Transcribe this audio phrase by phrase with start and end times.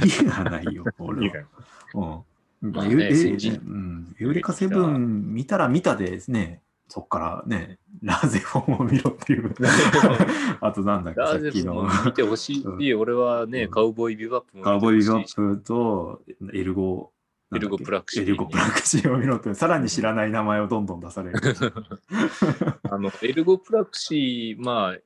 [0.00, 2.24] キリがないよ、俺は。
[2.62, 2.72] うん。
[2.72, 9.52] まあねうん、エウレカセブン見たら見たでですね、そっからね、ラーゼフォンを見ろっていう。
[10.60, 12.62] あとなんだっけ、ラさっきの見てほしい。
[12.62, 16.22] うん俺はね、うんカウボーイビバップもカウボーイビバップと
[16.52, 17.10] エルゴ、
[17.54, 21.40] エルゴプラクシーエルゴプラクシーを見ろって、さらに知らない名前をどんどん出される。
[22.90, 24.98] あの、エルゴプラクシー、まあ、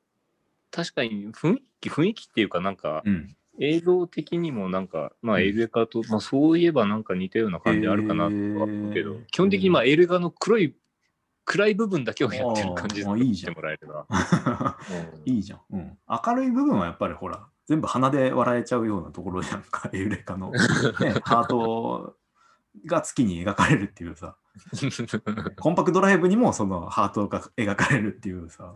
[0.71, 3.37] 確かに雰囲気、雰囲気っていうかなんか、うん。
[3.61, 5.43] 映像的にもなんか、まあ、うん。
[5.43, 9.25] エルエカと、まあ、そういえばなんか似たような感じあるかなとは思うけど、へー。
[9.27, 10.75] 基本的にまあ、エルガの黒い、
[11.45, 13.55] 暗い部分だけをやってる感じでいいじゃん。
[13.55, 14.07] てもらえれば。
[15.25, 15.99] う んいいじゃん、うん。
[16.09, 20.59] 明るい部分はやっぱりほら、全部鼻で笑えちゃうようなところじゃんか、 エウレカの、ね、
[21.25, 22.17] ハート
[22.85, 24.37] が月に描かれるっていうさ、
[25.59, 28.73] コンパクトドライブにもそのハートが描かれるっていうさ、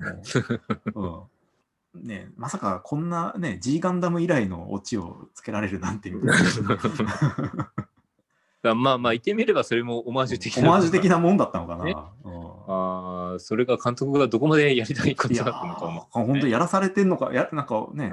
[0.95, 1.03] もう。
[1.03, 1.40] うん
[1.95, 6.23] ね、まさかこんなね、G ガンダム以来のオチをつけられるなんていう。
[8.63, 11.85] だまあまあ、言ってみればそれもオマージュ的オマージュ的なもんだったのかな。
[11.85, 16.09] ねうんああ、それが監督がどこまでやりたいことだったのかも。
[16.15, 18.13] ー、本当やらされてんのか、やなんかね、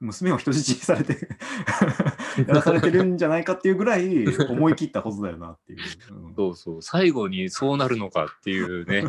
[0.00, 1.28] 娘を人質にされて
[2.46, 5.78] やらされてるんじゃないかっていうぐらい思い切ったことだよなっていう。
[6.10, 9.04] うんそうそう、最後にそうなるのかっていうね、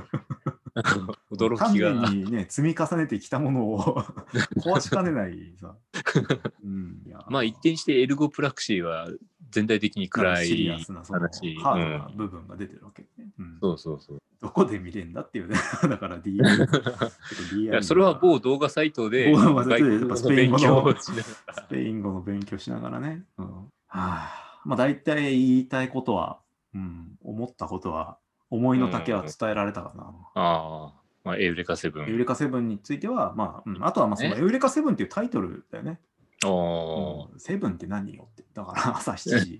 [1.31, 1.93] 驚きが。
[1.93, 4.03] 丹念にね、積み重ねてきたものを
[4.57, 5.75] 壊しかねないさ。
[6.63, 9.09] うん、いやまあ一転してエルゴプラクシーは
[9.51, 11.55] 全体的に暗いシリアスなその話。
[11.57, 13.29] ハードうんな部分が出てるわけね。
[13.37, 14.21] うんそうそうそう。
[14.41, 15.55] どこで見れんだっていうね。
[15.83, 23.23] だから D いやそれは某動画サイトでスペイン語の勉強をしながスらペイン語の勉強しながらね。
[23.37, 26.39] うん、はあ、まあ大体言いたいことは、
[26.73, 28.17] うん、思ったことは、
[28.53, 30.03] 思いの丈は伝えられたかな。
[30.03, 32.07] ああ、まあ、エウレカセブン。
[32.07, 35.99] エウレカセブンについては、まあ、うん、あとはまあそのねエウレカセブンっていうタイトルだよね。
[36.45, 38.43] おうんセブンって何よって。
[38.53, 39.59] だから 朝7時。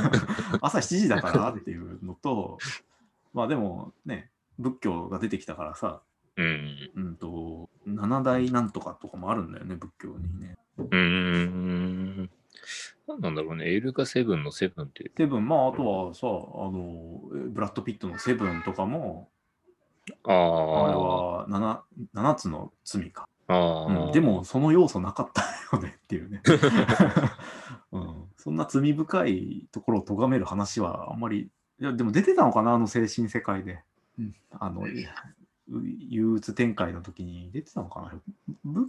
[0.62, 2.58] 朝7時だからっていうのと、
[3.34, 6.00] まあでもね、仏教が出てきたからさ、
[6.36, 6.90] うん。
[6.94, 10.56] うんと、七大なんとかとかもあるんだよね、仏教にね。
[10.78, 13.20] うーん。
[13.20, 15.10] 何なんだろうね、エウレカセブンのセブンって。
[15.16, 17.20] セブン、まああとはさ、あの、
[17.50, 19.28] ブラッド・ピットのセブンとかも、
[20.24, 20.98] ああれあ。
[20.98, 21.80] は 7,
[22.14, 24.12] 7つの罪か、ああ、うん。
[24.12, 25.42] でもその要素なかった
[25.76, 26.42] よねっていうね、
[27.92, 33.82] うん、そんな罪深いところを咎める話はあんまりいやでも出てたのかなあの精神世界で、
[34.18, 35.06] うん、あのい
[36.10, 38.20] 憂鬱展開の時に出てたのかな。
[38.64, 38.88] 仏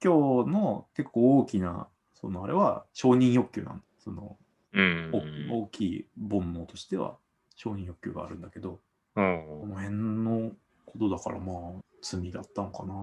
[0.00, 1.88] 教の結構大きな
[2.20, 4.36] そのあれは承認欲求なんその、
[4.72, 5.10] うん。
[5.50, 7.16] お大きい煩悩としては
[7.56, 8.78] 承認欲求があるんだけど
[9.16, 10.52] うんこの辺の
[10.86, 11.56] ことだからまあ
[12.02, 12.94] 罪だったのかな。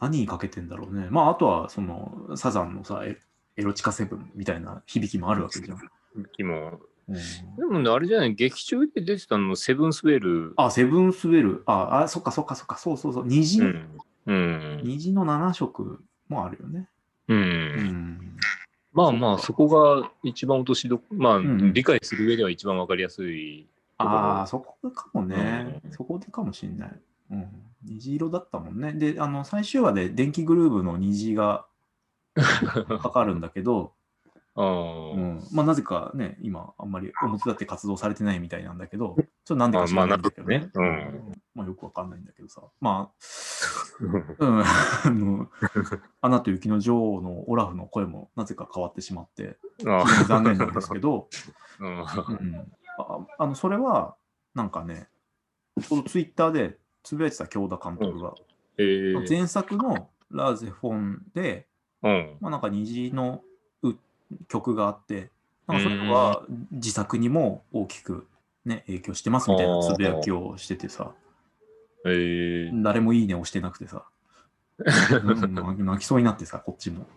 [0.00, 1.08] 何にかけてんだろうね。
[1.10, 3.18] まああとはそのサザンのさエ
[3.56, 5.78] エロチカセブンみたいな響きもあるわけじゃん。
[6.36, 7.16] でも、うん
[7.56, 10.54] でもね、あれじゃない、劇中で出てたの、セブンスウェル。
[10.56, 11.62] あ、セブンスウェル。
[11.66, 12.76] あ、あそっかそっかそっか。
[12.76, 13.26] そうそうそう。
[13.26, 14.00] 虹、うん。
[14.26, 14.80] うん。
[14.82, 16.88] 虹の7色もあるよね。
[17.28, 17.34] う。
[17.34, 18.35] うんん。
[18.96, 23.68] まあまあ、そこが一番落としどこ、まあ、んうん理解する上では一番わかりやすい。
[23.98, 25.80] ああ、そこかもね。
[25.84, 26.92] うんそこでかもしんない。
[27.30, 27.46] うん。
[27.84, 28.94] 虹色だったもんね。
[28.94, 31.66] で、あの、最終話で電気グルーヴの虹が
[32.34, 33.92] かかるんだけど、
[34.54, 42.62] ああ、うん、まあなぜかね、今あんまり表立って活動されてないみたいなんだけど、ちょっとなんでか知らないんだけどねうんまあよくわかんないんだけどさ。
[42.80, 43.24] まあ、
[44.00, 45.48] うん、 あの、
[46.20, 49.56] アナと雪の女王のオラフの声もなぜか変わってしまって、
[50.26, 51.28] 残念なんですけど、
[51.80, 51.88] うん。
[51.88, 52.02] うん、
[52.98, 54.16] ああの、それは、
[54.54, 55.08] なんかね、
[55.80, 58.34] ちょうどツイッターでつぶやいてた京田監督が、
[58.78, 58.82] え。
[58.82, 61.66] ー前作のラーゼフォンで、
[62.02, 62.36] うん。
[62.40, 63.42] まあ、なんか虹の
[63.82, 63.94] う
[64.48, 65.30] 曲があって、
[65.66, 68.26] なんかそれは自作にも大きく、
[68.64, 71.12] ね、影響してますみたいなつぶやきをしててさ、
[72.06, 74.04] えー誰もいいねをしてなくてさ、
[74.78, 77.06] う ん泣きそうになってさ、こっちも。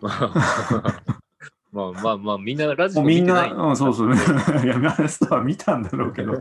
[1.72, 3.68] まあまあまあ、みんなラジオもうみんな、見てない。
[3.68, 6.40] うん、そうそう、 いや、ラストは見たんだろうけど、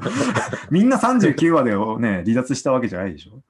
[0.71, 3.43] みんな39話でね、離脱したわけじゃないでしょ。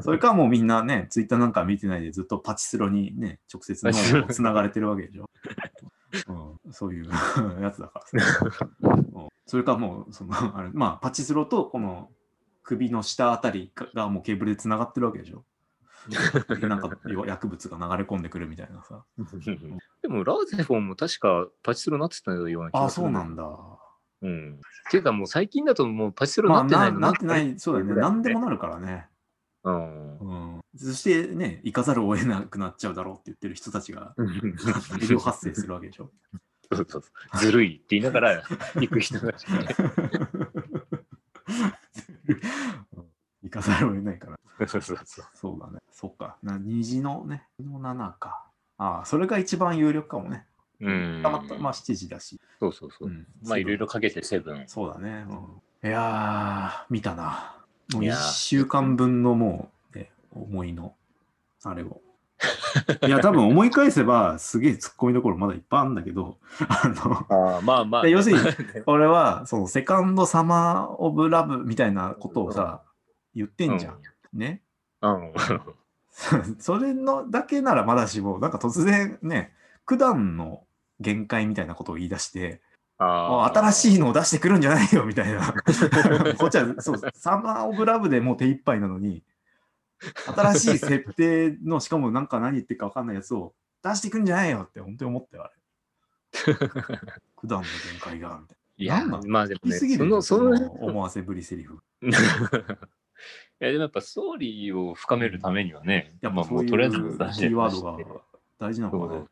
[0.00, 3.80] それかもうみんなね、ツイッターなんか見てないでずっとパチスロにね、直接
[4.28, 5.30] つながれてるわけでしょ。
[6.64, 7.08] うん、そういう
[7.60, 8.66] やつだからさ。
[8.82, 12.08] うんそれかもう、その、あれ、まあ、パチスロとこの
[12.66, 15.44] 首の下あたりがもうケーブルでつながってるわけでしょ？
[16.60, 16.90] でなんか
[17.26, 19.04] 薬物が流れ込んでくるみたいなさ。
[20.02, 23.04] でも、ラーゼフォンも確かパチスロなってたような気ああ、がする。
[23.06, 23.44] そうなんだ。
[24.22, 24.54] うん。
[24.54, 26.98] っていうかもう最近だともうパチスロまあ、なってなの？
[26.98, 27.94] ないなってない、そうだよね。
[28.00, 29.08] 何でもなるからね。
[29.64, 30.18] うん。
[30.18, 30.60] うん。
[30.76, 36.10] そしてね、行かざるを得なくなっちゃうだろうって言ってる人たちが大量発生するわけでしょ？
[36.72, 38.42] そうそうそうずるいって言いながら
[38.74, 39.66] 行く人たちがね。
[43.42, 44.66] 行かざるを得ないから。
[44.66, 45.24] そうそうそう。
[45.34, 45.78] そうだね。
[45.90, 46.36] そっか。
[46.42, 48.46] な虹のね、の7か。
[48.78, 50.46] ああ、それが一番有力かもね。
[50.80, 51.20] うん。
[51.22, 52.40] たまたま7時だし。
[52.60, 53.10] そうそうそうう。
[53.10, 54.64] んまあいろいろかけてセブン。
[54.66, 55.26] そうだね。
[55.28, 57.56] うん、いやー、見たな。
[57.92, 60.94] もう1いやー週間分のもう、ね、思いの、
[61.64, 62.00] あれを。
[63.06, 66.38] いや、多分思い返せば、すげえツッコミどころまだいっぱいあるんだけど、
[66.68, 68.02] あの、ああまあまあ。
[68.02, 68.42] で要するに
[68.86, 72.82] 俺は、その、セカンドサマーオブラブみたいなことをさ、
[73.34, 74.00] 言ってんじゃん。
[74.32, 74.62] ね。
[75.02, 75.32] うん。
[76.58, 79.52] それのだけならまだしも、なんか突然ね、
[79.86, 80.64] 九段の
[81.00, 82.60] 限界みたいなことを言い出して、
[82.98, 83.54] ああ。
[83.54, 83.72] 新い。
[83.72, 85.52] しいのを出してくるんじゃないよみたいな。
[86.38, 89.22] こっちはそうサマーオブラブでもう手一杯なのに、
[90.34, 95.54] 新しい設定の、しかもなんか何言ってるか分かんないやつを出してくんじゃないよって本当に思ったよ、あれ。
[97.40, 99.70] 九段の限界が、みたいいやなんな、のまあでもね、な。
[99.70, 101.78] 言いすぎその、その、思わせぶりセリフ。
[103.58, 108.20] やでもやっぱストーリーを深めるためにはね、やっぱそうとりあえず出してキーワードが
[108.58, 109.20] 大事なそのかな。
[109.20, 109.28] う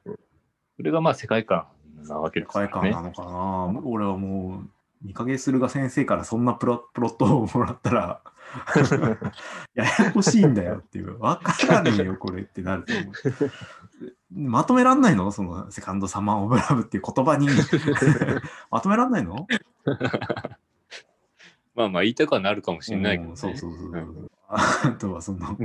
[0.77, 1.67] それがまあ世界観
[2.09, 2.91] なわけです世界。
[2.91, 4.71] 観なのかな、俺はもう、
[5.05, 8.21] 三影駿が先生からそんなプロプロットをもらったら、
[9.75, 13.15] ややこしいんだよっていう、わからねえよ、これってなると思う。
[14.33, 15.31] まとめらんないの？
[15.31, 17.49] そのセカンドサマーオブラブっていう言葉に
[18.71, 19.47] まとめらんないの？
[21.75, 23.91] まあまあ言いたくはなるかもしれないけど、ねうんそうそうそう。
[23.91, 25.59] うんあとはその、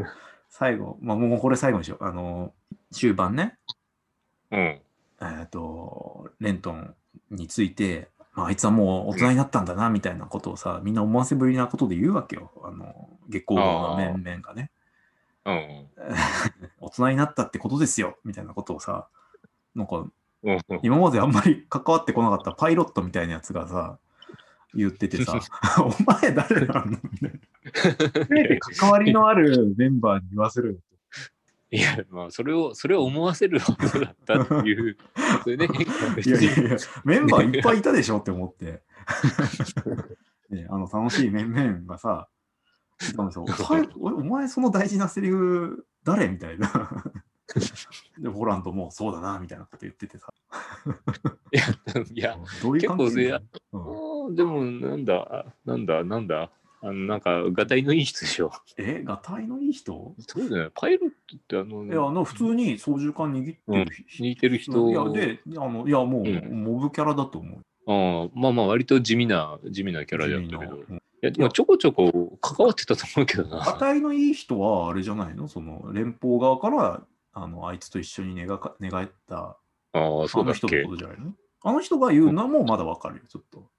[0.49, 2.03] 最後、まあもうこれ最後にしよう。
[2.03, 2.53] あの、
[2.91, 3.57] 終盤ね、
[4.51, 4.59] うん。
[4.59, 4.81] え
[5.43, 6.95] っ、と、レントン
[7.29, 12.51] について、まあ、あいつはもう大人になったんだな、みたいなことをさ、みんな思わせぶりなことで言うわけよ。
[12.63, 14.71] あの、月光の面々がね。
[15.45, 15.87] うん。
[16.79, 19.07] 大人になったってことですよ、みたいなことをさ、
[19.75, 20.05] なんか、
[20.43, 20.59] うん。
[20.83, 23.97] 今まであんまり関わってこなかったパイロットみたいなやつがさ、
[24.73, 25.39] 言っててさ、
[25.81, 28.59] お前誰なのみたいな。
[28.77, 30.81] 関わりのあるメンバーに言わせる。
[31.71, 34.97] いや、まあ、それを、それを思わせるほどだったっていう、
[35.43, 38.81] それで変化別いやいにやいや、メンバーいっぱいいたでしょって思って。
[40.49, 42.27] ね、あの楽しい面々がさ、
[43.17, 47.03] お前おお前その大事なセリフ誰みたいな。
[48.19, 50.31] で、ホランドもそうだなみたいなこと言っててさ。
[51.51, 51.63] いや、
[52.11, 58.51] いや、どういう関係結構うんでも、なんだ、なんだ、なんだ、あの、なんか、がたいのいい人でしょ。
[58.77, 60.15] え、がたいのいい人？
[60.27, 60.71] そうだよね。
[60.73, 64.23] パイロットって、あの、いや、あの、普通に操縦桿握ってる人。
[64.23, 67.59] 似てる人いや、で、あのいやもう、うんモブキャラだと思う。
[67.87, 70.75] ああまあまあ、割と地味な、地味なキャラだったけど。
[70.77, 73.93] いうんや、でもちょこちょこ関わってたと思うけどな。
[73.93, 75.49] いのいい人は、あれじゃないの？
[75.49, 77.03] その、連邦側から、
[77.33, 79.57] あの、あいつと一緒に寝がか寝返った、あ
[79.93, 81.33] あ、そあの人のうだっけことじゃないの？
[81.61, 83.69] あの人が言うのもまだわかるよ、ちょっと。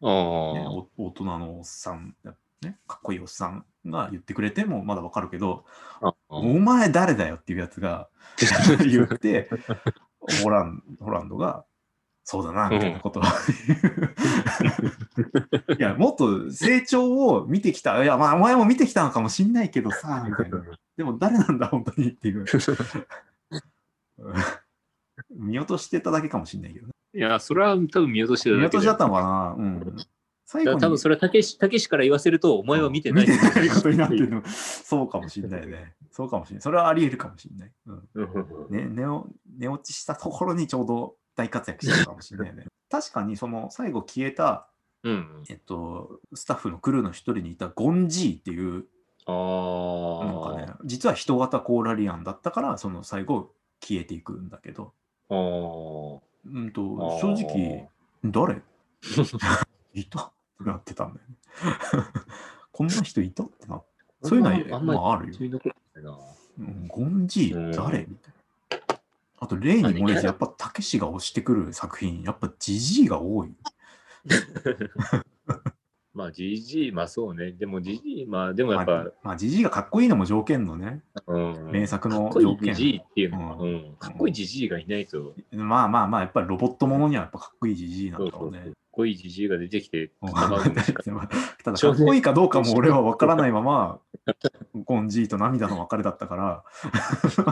[0.00, 0.06] あ
[0.54, 2.16] ね、あ、お大人のおっさん、
[2.62, 5.64] ね、かっこいいおっさんが言ってくれてもまだわかるけど、
[6.28, 8.08] お前誰だよっていうやつが
[8.84, 9.48] 言って、
[10.42, 11.64] ホランホランドが、
[12.24, 13.32] そうだな、みたいなことを言
[15.74, 15.74] う。
[15.78, 18.02] いや、もっと成長を見てきた。
[18.02, 20.62] いや、まあ、お前も見てきたのかもしんないけどさ、みたいな。
[20.98, 22.40] でも誰なんだ、本当にっていう。
[24.18, 24.34] うん
[25.30, 26.92] 見落としてただけかもしんないけどね。
[27.14, 29.96] いや、それは多分見落としてた見だけで落としだったのかなうん。
[30.50, 33.28] 最後に多分それはたけし、たけしから言わせると、お前は見てない。
[33.28, 34.42] 見てないことになってるの。
[34.46, 35.92] そうかもしれないね。
[36.10, 36.62] そうかもしれない。
[36.62, 37.72] それはあり得るかもしれない。
[37.84, 39.26] うんうんね、寝お
[39.58, 42.64] 寝落ちしたところにちょうど大活躍してるかもしれないね。
[42.90, 44.68] 確かにその最後消えた、
[45.04, 45.44] うん。
[45.50, 48.86] えっと、スタッフのクルーの一人にいたゴンジーっていう、
[49.26, 50.24] ああ。
[50.24, 53.52] なんかね、実は人型コーラリアンだったから、その最後
[53.82, 54.94] 消えていくんだけど、
[55.28, 56.20] あー
[56.54, 57.90] うんと正直、
[58.24, 58.62] 誰？
[59.92, 60.32] いた？
[60.60, 61.36] なってたんだよね。
[62.72, 63.44] こんな人いた？
[63.44, 63.82] ってな
[64.22, 65.60] そういうのはまああるよ
[66.88, 68.38] ゴンジうんー誰みたいな。
[69.40, 73.54] あと、例に漏れず、やっぱ、たけしが推してくる作品、やっぱ、ジジイが多い。
[76.12, 77.52] まあ、じじい、まあそうね。
[77.52, 81.70] でも、じじい、まあ、でもやまっぱあ、、まあ、ジジイがかっこいいのも条件のね、うん。
[81.70, 82.74] 名作かのっこいい条件。
[82.74, 83.94] じじいっていうのは。
[84.00, 88.76] かっこいいじじいがいないと、まあまあまあ、やっぱりロボットものにはやっぱかっこいいジジイなんそうそううそう。
[88.98, 94.00] こいいじじいが出てきて、うん戦うのもしかただ、かっこいいかどうかも俺は分からないまま、
[94.74, 96.64] ゴンジーと涙の別れだったから、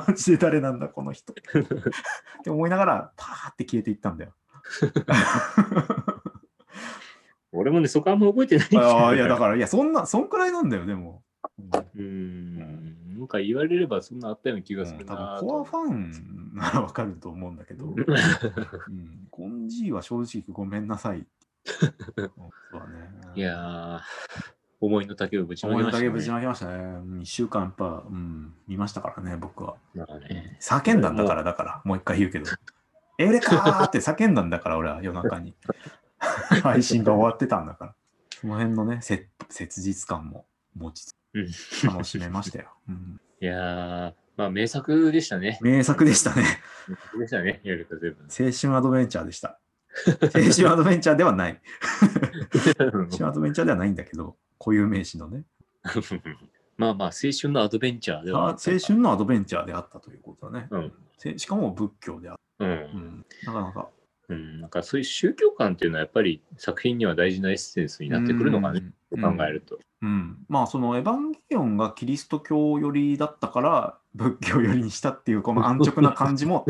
[0.07, 1.33] マジで誰なんだ、この人。
[1.33, 1.37] っ
[2.43, 4.33] て思いながら、パーって消えていったんだよ。
[7.53, 11.23] 俺もね、そこあんま覚えてないああ、いや、だから、いや、そんな、そんくらいなんだよ、でも。
[11.59, 12.97] うーん。
[13.17, 16.13] なんか言われればそんなあったような気がするうん多な分コアファン
[16.57, 21.19] ならわかると思うんだけど、 うん、ゴンジーは正直ごめんなさい。
[21.19, 21.27] うん
[22.17, 22.31] そう
[22.73, 23.11] だね。
[23.35, 24.01] いやー、
[24.81, 26.09] 思いの丈をぶちま思いのけました、ね。
[26.09, 26.75] 丈ぶちまけましたね。
[26.75, 29.77] 1週間やっぱ、うん、見ましたからね、僕は。
[29.95, 30.57] まあね。
[30.61, 32.47] 叫んだんだから、だから、もう一回言うけど。
[33.19, 35.55] エレカーって叫んだんだから、俺は夜中に。
[36.63, 37.95] 配信が終わってたんだから。
[38.41, 41.17] その辺のね、せ切実感も持ちつ
[41.85, 42.71] 楽しめましたよ。
[42.89, 45.59] うんいやー、まあ名作でしたね。
[45.63, 46.45] 名作でしたね。
[46.89, 48.19] 名作でしたね、やるか全部。
[48.23, 49.59] 青春アドベンチャーでした。
[50.07, 51.61] 青春アドベンチャーではない。
[52.79, 55.45] 青春アドベンチャーではないんだけど、固有名詞のね、
[56.77, 60.69] まあまあ、青春のアドベンチャーではあ青春のアドベンチャーであったということだね。
[60.71, 62.39] うんせしかも仏教であっう。
[62.59, 62.65] た。
[62.67, 63.89] うんん、なかなか。
[64.29, 64.61] うん。
[64.61, 69.79] なんかそういう宗教観っていうのはやっぱり作品には大事なエッセンスになってくるのかね、とうん考えると。
[70.03, 76.67] うん、まあそのエヴァンゲリオンがキリスト教寄りだったから仏教寄りにしたっていうこの 安直な感じも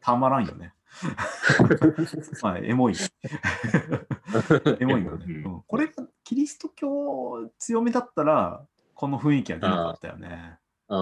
[0.00, 0.74] たまらんよね。
[2.42, 2.94] まあエモい。
[4.80, 10.58] エモいよね、うんうんこれがキリスト教強めだったらこの雰囲気は出なかったよね。
[10.88, 10.96] う。
[10.96, 11.00] うん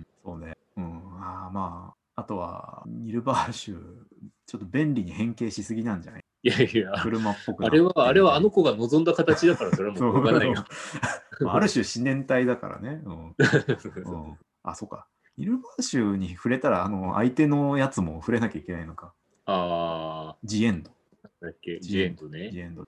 [0.00, 0.56] ん、そうね。
[0.76, 0.84] うん、
[1.20, 4.04] あーまああとはニルバーシュ
[4.46, 6.24] ちょっと便利に変形しすぎなんじゃない？
[6.42, 10.28] いやいや、車っぽくあれは、あれはあの子が望んだ形だから、それはもう
[11.48, 13.00] あある種思念体だからね。
[13.04, 15.06] うん うん、あ、そうか。
[15.36, 19.14] イルバーシュに触れたら、あの、相手のやつも触れなきゃいけないのか。
[19.46, 20.90] あジエンド。
[21.24, 22.50] あ、だっけ、ジエンドジね。
[22.54, 22.84] エンド。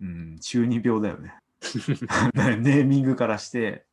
[0.00, 1.34] うん、中二病だよね。
[2.34, 3.84] ネーミングからして、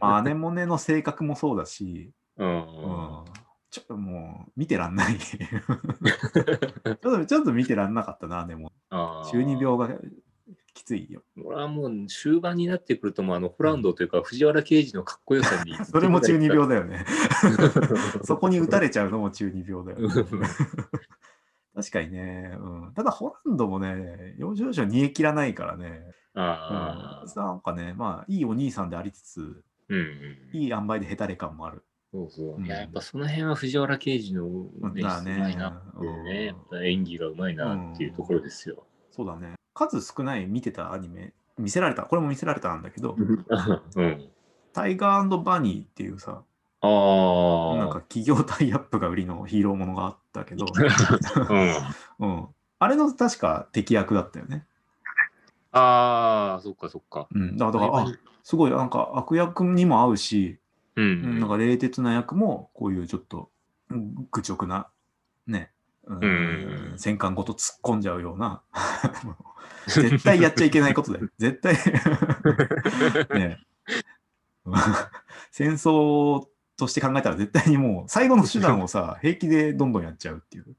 [0.00, 2.48] まあ、アネモネの性格もそうだし、うん。
[2.48, 3.24] うん、
[3.76, 5.18] ちょっともう、見てらんない。
[5.20, 8.72] ちょっと、ちょっと見てらんなかったな、でも。
[8.90, 9.90] 中二病が
[10.72, 11.22] きついよ。
[11.44, 15.76] 俺はもう終盤になってくると、もうあの、ホランドというか、藤原啓治のかっこよさに。
[15.84, 17.04] それも中二病だよね。
[18.24, 20.08] そこに打たれちゃうのも中二病だよね。
[21.74, 22.92] 確かにね、うん。
[22.94, 26.00] ただ、ホランドもね、要所要所煮え切らないからね。
[26.32, 30.02] ああ、うん、なんかね、まあ、いいお兄さんでありつつ、うんう
[30.54, 30.56] ん。
[30.58, 31.84] いい塩梅でヘタレ感もある。
[32.16, 32.54] そうそう。
[32.56, 34.46] うんいや、やっぱその辺は藤原刑事の
[34.96, 36.54] 演だね出うまいなっていうね。
[36.84, 38.84] 演技がうまいなっていうところですよ。
[39.10, 39.54] そうだね。
[39.74, 43.16] 数少ない見てたアニメ、見せられた、これも見せられたんだけど、
[43.96, 44.30] うん。
[44.72, 46.42] タイガーバニーっていうさ、
[46.80, 47.76] ああ。
[47.76, 50.66] なんか企業タイアップが売りのヒーローものがあったけど、
[52.20, 52.30] うん。
[52.30, 52.48] うん。
[52.78, 54.66] あれの確か敵役だったよね。
[55.72, 57.28] ああ、そっかそっか。
[57.34, 57.56] うん。
[57.56, 58.06] だから、だからあ、
[58.42, 60.58] すごい、なんか悪役にも合うし、
[60.96, 61.40] ううんん。
[61.40, 63.50] なんか冷徹な役も、こういうちょっと、
[63.90, 64.88] うん愚直な、
[65.46, 65.70] ね、
[66.06, 68.62] うんうん戦艦ごと突っ込んじゃうような、
[69.86, 71.28] 絶対やっちゃいけないことだよ。
[71.38, 71.74] 絶対、
[73.38, 73.58] ね、
[75.50, 80.76] 戦争として考えたら絶対にもう、最後の手段をさ、平気でどんどんやっちゃうっていう、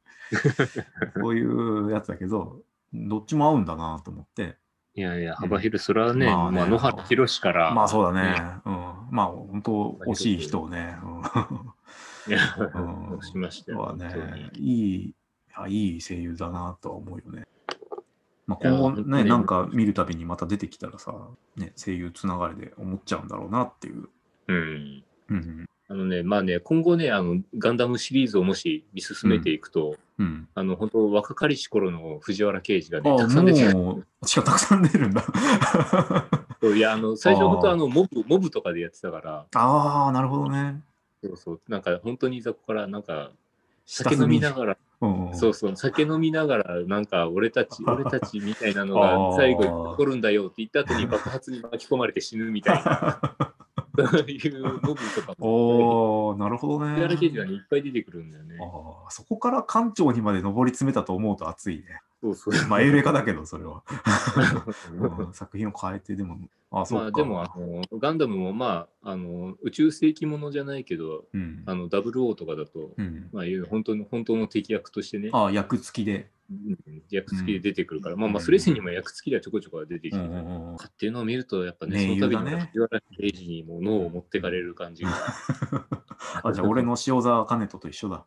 [1.15, 2.61] そういうやつだけど、
[2.93, 4.57] どっちも合うんだなと思って、
[4.97, 7.71] いやいや、幅広い、それはね、まあねまあ野原宏から。
[7.73, 8.35] まあそうだね。
[8.65, 8.86] うん。
[9.09, 9.71] まあ本当
[10.07, 10.97] 惜しい人をね。
[12.27, 12.39] いや
[12.73, 13.95] うんうんしましたよ。
[13.95, 14.51] ね。
[14.55, 15.13] いい、
[15.53, 17.47] あいい声優だなとは思うよね。
[18.45, 21.13] まあ今後ね、なんか見るたびにまた出てきたらさ、
[21.55, 24.09] ね、声優つながりで思っちゃうんだろうなっていう。
[24.47, 25.03] うん。
[25.29, 25.65] うん。
[25.89, 30.47] あのね、まあね、今後ね、あの、ガンダムシリーズをもし見進めていくと、うん。
[30.53, 34.05] あの、本当若かりし頃の藤原刑事がね、あたくさん出てくる。
[34.43, 35.23] たくさん出るんだ。
[36.67, 40.81] そういや、あの、最初本当あの、モブ、モブとかでやってたから、ああ、なるほどね。
[41.23, 43.31] そうそう、なんか本当にそこから、なんか、
[43.85, 44.77] 下酒飲みながら、
[45.33, 53.19] そうそう、酒飲みながら、なんか、俺たち、 俺たちみたいなのが最後に残るんだよって言った後に爆発に巻き込まれて死ぬみたいな、
[54.11, 56.99] そういうモブとかも、なるほどね。
[57.53, 58.57] いっぱい出てくるんだよね。
[59.09, 62.01] そこから館長にまで上り詰めたと思うと熱いね。
[62.21, 62.67] そうそう。
[62.67, 63.83] まあ、エウレカだけど、それは。
[64.93, 66.39] うん作品を変えて、でも、
[66.71, 67.03] あそうか。
[67.03, 71.63] まあでもあの、ガンダムもまあ、あの宇宙世紀ものじゃないけど、うん。
[71.65, 76.31] あの WO とかだと、うん、まあ、いう本当の本当の敵役としてね、ああ、役付きで。
[76.49, 76.77] うん
[77.09, 85.11] 役付きで出てくるから、まあまうんあ、それ以前にも役付きではちょこちょこは出てきてうんっていうのを見ると、やっぱね、ねその度に藤原刑事にも脳を持ってかれる感じが。
[86.43, 88.25] あ、じゃあ、俺の塩沢兼人と一緒だ。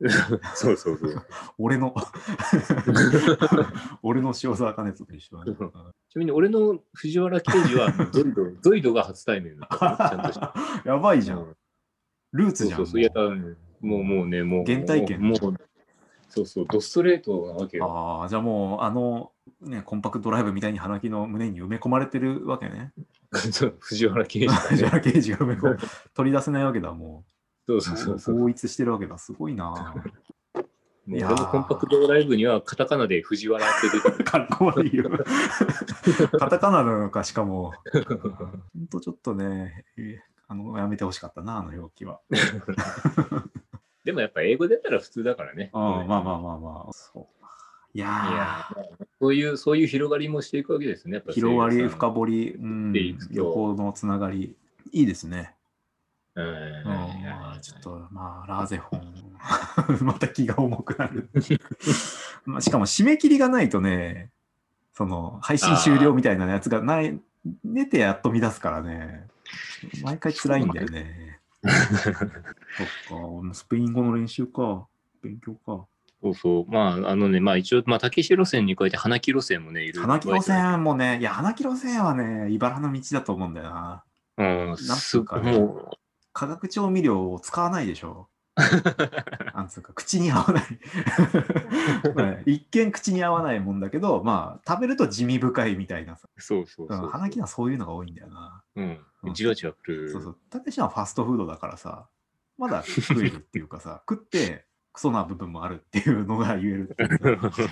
[0.54, 1.26] そうそうそう。
[1.58, 1.94] 俺の、
[4.02, 5.54] 俺の塩沢兼人と一緒だね。
[5.58, 5.70] うん
[6.10, 10.88] ちなみに俺の藤原刑事はゾイド、ゾイドが初対面だったから、ちゃんと。
[10.88, 11.36] やばいじゃ。
[11.36, 11.56] うんん
[12.32, 12.78] ルーツじゃん。
[12.78, 13.00] そうそうそう。
[13.00, 13.10] いや、
[13.80, 14.64] もうもうね、もう。
[14.66, 15.38] 原体験もう、
[16.28, 17.86] そうそう、ドストレートなわけよ。
[17.86, 22.92] ああ、じゃあもう、あの、ね、コンパクトドライブみたいに花木の胸に埋め込まれてるわけね。
[23.80, 24.88] 藤原刑事が藤ね。
[24.88, 25.78] 原刑事が埋め込む
[26.14, 27.24] 取り出せないわけだ、も
[27.78, 28.36] そうそうそう。
[28.36, 29.18] 統一してるわけだ。
[29.18, 29.94] すごいな。
[31.06, 34.24] もういやー俺のコンパクトライブにはカタカナで藤原って出てる。
[34.24, 35.10] かっこ悪いよ。
[36.38, 37.72] カタカナなのか、しかも。
[37.92, 37.98] ほ
[38.78, 39.84] んとちょっとね、
[40.48, 42.20] あのやめてほしかったな、あの表記は。
[44.04, 45.70] でもやっぱ英語出たら普通だからね。
[45.72, 46.92] うん、まあまあまあまあ。
[46.92, 47.26] そう
[47.92, 51.22] いやいーやーそういう、そういう広がりもしていくわけですね。
[51.30, 54.54] 広がり、深掘り、うんでいく、と横のつながり、
[54.92, 55.54] いいですね。
[56.40, 61.28] うんちょっと、まあ、ラーゼフォン、 また気が重くなる。
[62.44, 64.30] まあしかも、締め切りがないとね、
[64.92, 67.20] その、配信終了みたいなやつがない、
[67.64, 69.26] 寝てやっと乱すからね、
[70.02, 71.38] 毎回辛いんだよね。
[71.62, 74.86] そっか、スペイン語の練習か、
[75.22, 75.86] 勉強か。
[76.22, 76.70] そうそう。
[76.70, 80.00] まあ、あのね、まあ一応、まあ、竹石路線に加えて花木路線もね、いる。
[80.00, 84.04] 花木路線もね、いや、花木路線はね、茨の道だと思うんだよな。
[84.36, 85.90] うん、なんすつうかねも
[86.32, 88.28] 化学調味料を使わないでしょ。
[89.54, 90.64] なんつうか、口に合わない。
[92.16, 96.28] ね一見口に合わないもんだけど、まあ、食べると地味深いみたいなさ。
[96.36, 97.08] う、そうそううんそう。
[97.08, 98.62] 花木はそういうのが多いんだよな。
[98.76, 99.30] うんう。
[99.30, 100.10] んじわじわくる。
[100.10, 100.38] そうそう。
[100.50, 102.08] たけしはファストフードだからさ、
[102.58, 106.96] まだ食えるっていうかさ、 食ってクソな部分もあるっていうのが言える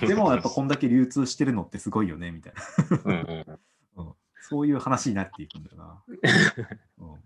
[0.06, 2.62] でもやっぱこんだけ流通してるのってすごいよね、みたいな。
[3.04, 3.58] うんうんうん
[4.40, 6.02] そういう話になっていくんだよな。
[6.98, 7.18] うんも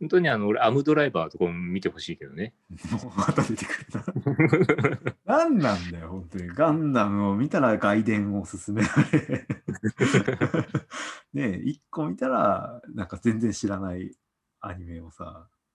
[0.00, 2.54] 本当にあの、俺、アムドライバーとかも見てほしいけどね。
[2.70, 2.74] う
[3.16, 5.40] また出てくるな。
[5.40, 6.48] 何なんだよ、本当に。
[6.48, 9.46] ガンダムを見たら外伝を勧められ。
[11.34, 14.16] ねえ、一個見たら、なんか全然知らない
[14.60, 15.48] アニメをさ、